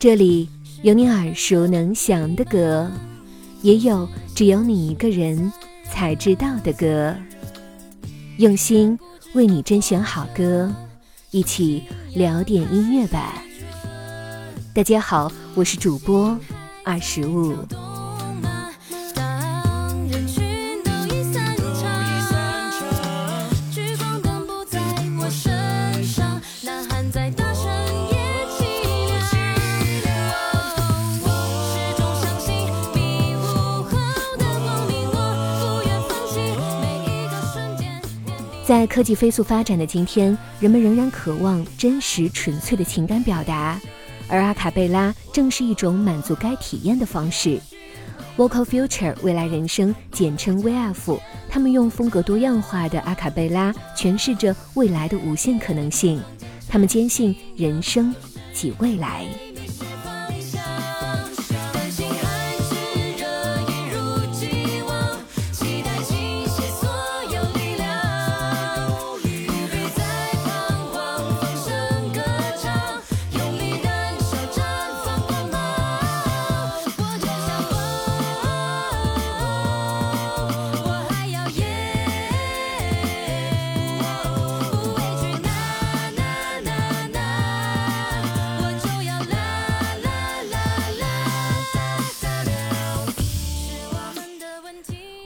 [0.00, 0.48] 这里
[0.82, 2.88] 有你耳熟能详的歌，
[3.62, 5.52] 也有只有你一个人
[5.90, 7.12] 才知道的歌。
[8.36, 8.96] 用心
[9.34, 10.72] 为你甄选好歌，
[11.32, 11.82] 一起
[12.14, 13.42] 聊点音乐吧。
[14.72, 16.38] 大家好，我是主播
[16.84, 17.56] 二十五。
[38.68, 43.80] 在科技飞速发展的今天，人们仍然渴望真实纯粹的情感表达，
[44.28, 47.58] 而阿卡贝拉正是一种满足该体验的方式。
[48.36, 56.20] Vocal Future 未来人生，简称 VF，他们用风格多样化的阿卡贝拉诠释着未来的无限可能性。
[56.68, 58.14] 他们坚信人生
[58.52, 59.24] 即未来。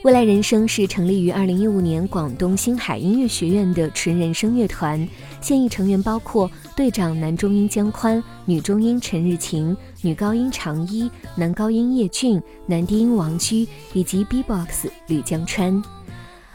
[0.03, 5.09] 未来人生是成立于二零一五年广东星海音乐学院的纯人声乐团，
[5.41, 15.81] 现役成员包括队长男中音姜宽、女中音陈日晴、女高音常一、男高音叶俊、男低音王居以及 B-box 吕江川。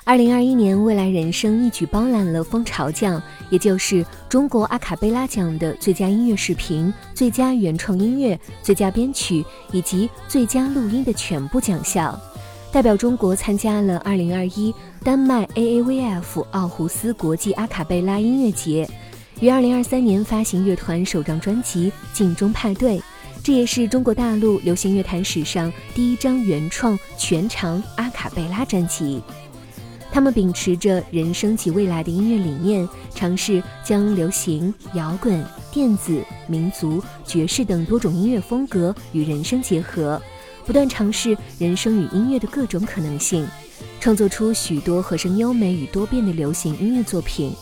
[0.04, 12.20] 二零二一年，未来人生一举包揽了蜂巢奖，也就是中国阿卡贝拉奖的最佳音乐视频、最佳原创音乐、最佳编曲以及最佳录音的全部奖项。
[12.78, 14.72] 代表中国参加了2021
[15.04, 18.88] 丹麦 AAVF 奥胡斯国际阿卡贝拉音乐节，
[19.40, 23.00] 于2023年发行乐团首张专辑《镜中派对》，
[23.42, 29.24] 这也是中国大陆流行乐坛史上第一张原创全长阿卡贝拉专辑。
[30.12, 40.22] 他们秉持着“人生及未来”的音乐理念，尝试将流行、摇滚、电子、民族、爵士等多种音乐风格与人声结合。
[40.68, 43.48] 不断尝试人生与音乐的各种可能性，
[44.02, 47.56] 创作出许多和声优美与多变的流行音乐作品。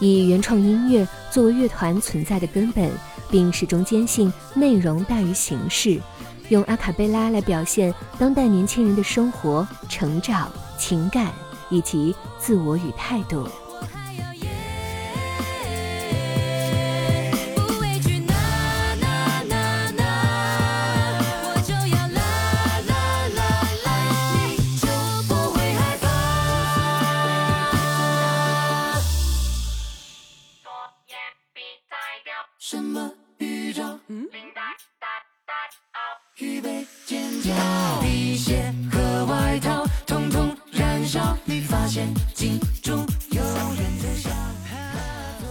[0.00, 2.90] 以原创音乐作为乐团存在的根本，
[3.30, 6.00] 并始终坚信内容大于形式，
[6.48, 11.32] 用阿卡贝拉来表现当代年轻人的生活、成长、情感
[11.70, 13.46] 以及自我与态度。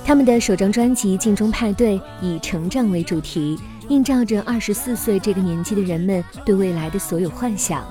[0.03, 3.59] 他们的首张专辑《镜中派对》以成长为主题，
[3.89, 7.85] 映照着二十四岁这个年纪的人们对未来的所有幻想。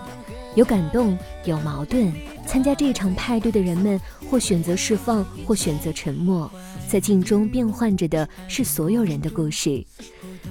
[0.57, 2.13] 有感动，有矛盾。
[2.45, 6.51] 参加这场派对的人们，或选择释放，或选择沉默。
[6.89, 9.85] 在镜中变换着的是所有人的故事。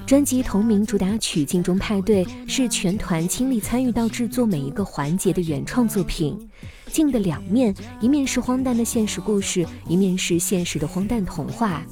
[0.05, 6.49] 专辑同名主打曲《镜中派对》是全团倾力参与到制作每一个环节的原创作品。
[6.87, 11.83] 镜的两面，一面是荒诞的现实故事，一面是现实的荒诞童话。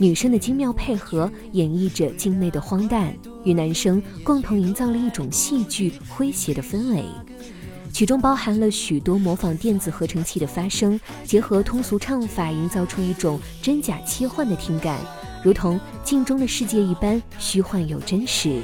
[0.00, 3.14] 女生的精妙配合演绎着镜内的荒诞，
[3.44, 7.04] 与男生共同营造了一种戏剧诙谐的氛围。
[7.92, 14.98] 曲中包含了许多模仿电子合成器的发声，结合通俗唱法，营造出一种真假切换的听感。
[15.44, 18.62] 如同镜中的世界一般虚幻又真实，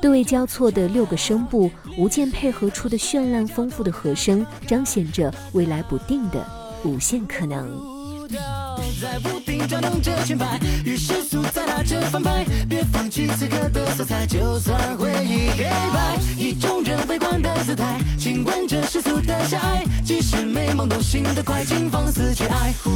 [0.00, 6.46] 对位交错的六个声部，无间配合出的绚烂丰富的和声，彰显着未来不定的
[6.84, 8.00] 无限可能。
[8.28, 22.90] 在不停转动着圈牌，与世俗在拉着反派，别放弃此刻的色彩，就算回忆黑白，以众人围观的姿态，亲吻着世俗的狭隘，即使美梦都醒得快，请放肆去爱，胡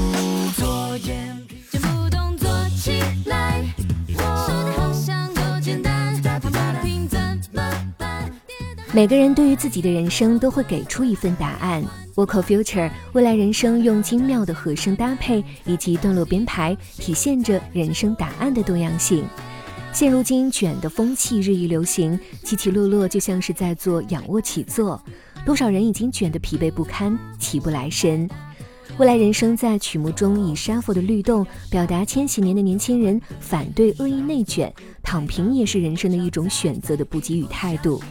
[0.57, 1.57] 作眼皮。
[8.93, 11.85] 每个人对于自己的人生都会给出一份答案。
[12.17, 19.23] Vocal Future 未来人生用精妙的和声搭配以及段落编排，体现着人生答案的多样性。
[19.93, 24.99] 现如今卷的风气日益流行，起起落落就像是在做仰卧起坐，
[25.45, 28.27] 多少人已经卷得疲惫不堪，起不来身。
[28.99, 34.73] 未来人生在曲目中以沙佛的律动表达千禧年的年轻人反对恶意内卷，
[35.03, 38.03] 躺平也是人生的一种选择的不给予态度。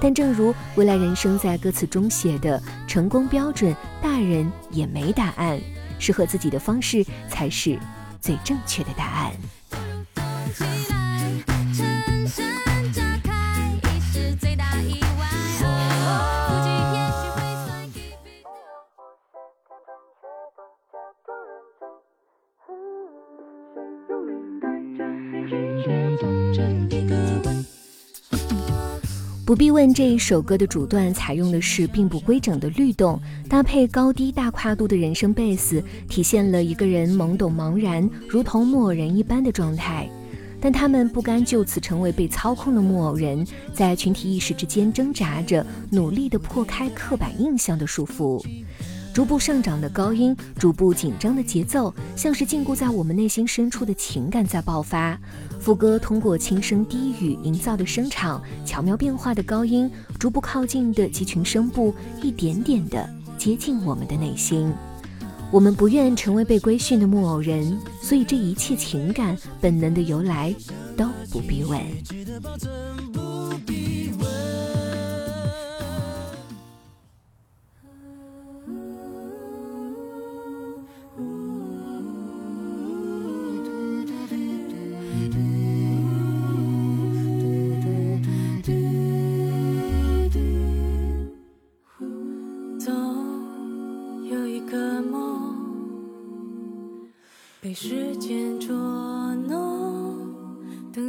[0.00, 5.60] 但正如未来人生在歌词中写的，成功标准大人也没答案，
[5.98, 7.76] 适合自己的方式才是
[8.20, 9.32] 最正确的答案。
[29.44, 33.18] 不必问这一首歌的主段采用的是并不规整的律动，
[33.48, 40.06] 搭配高低大跨度的人声贝斯，体现了一个人懵懂茫然，如同木偶人一般的状态。
[40.60, 48.44] 但他们不甘就此成为被操控的木偶人，在群体意识之间挣扎着，努力地破开刻板印象的束缚。
[49.12, 55.18] 逐步上涨的高音，逐步紧张的节奏，像是禁锢在我们内心深处的情感在爆发。
[55.58, 64.72] 副歌通过轻声低语营造的声场，巧妙变化的高音，逐步靠近的集群声部，一点点的接近我们的内心。
[65.50, 70.54] 我们不愿成为被规训的木偶人，所以这一切情感本能的由来
[70.96, 71.80] 都不必问。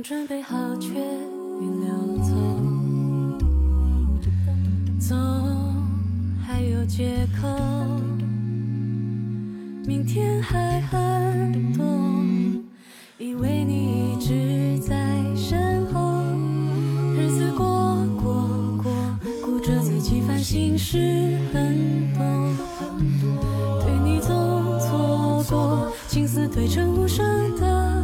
[0.09, 2.33] 准备好却已流走，
[4.99, 5.15] 走
[6.41, 7.47] 还有借口，
[9.85, 11.85] 明天还很多，
[13.19, 14.97] 以为你一直在
[15.35, 16.23] 身后，
[17.15, 18.47] 日子过过
[18.81, 18.91] 过，
[19.45, 22.25] 顾着自己烦心事很多。
[23.83, 24.35] 对你总
[24.79, 27.23] 错过，青丝堆成无声
[27.57, 27.98] 的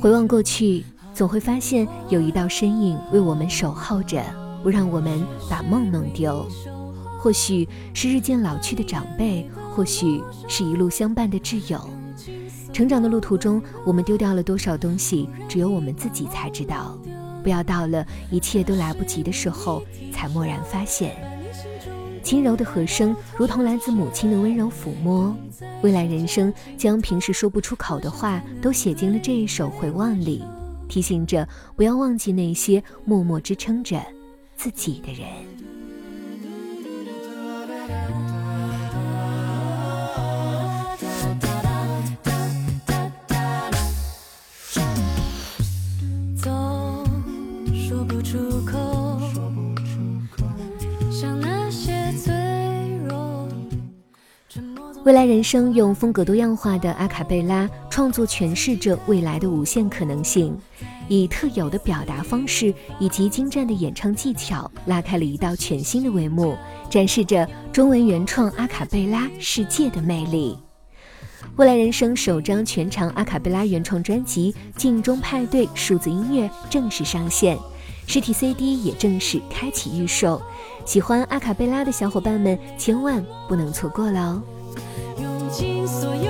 [0.00, 0.82] 回望过去，
[1.12, 4.24] 总会发现有一道身影为我们守候着，
[4.62, 6.46] 不让我们把梦弄丢。
[7.18, 11.78] 或许是日渐老去的长辈，或许是一路相伴的挚友。
[12.72, 16.96] 成长的路途中，我们丢掉了多少东西，只有我们自己才知道。
[17.42, 19.82] 不要到了一切都来不及的时候，
[20.14, 21.29] 才蓦然发现。
[22.30, 25.36] 轻柔的和声，如同来自母亲的温柔抚摸。
[25.82, 30.44] 未来人生将平时说不出口的话，都写进了这一首回望里，
[30.88, 34.00] 提醒着不要忘记那些默默支撑着
[34.54, 35.26] 自己的人。
[46.40, 47.04] 总
[47.74, 48.79] 说不出口
[55.10, 60.56] 未来人生用风格多样化的阿卡贝拉创作诠释着未来的无限可能性，
[61.08, 66.56] 以特有的表达方式以及精湛的演唱技巧，拉开了一道全新的帷幕，
[66.88, 70.56] 展示着中文原创阿卡贝拉世界的魅力。
[71.56, 77.58] 未来人生首张全长阿卡贝拉原创专辑《镜中派对》数字音乐正式上线，
[78.06, 80.40] 实体 CD 也正式开启预售，
[80.86, 84.42] 喜欢阿卡贝拉的小伙伴们千万不能错过了哦！
[85.50, 86.29] 尽所有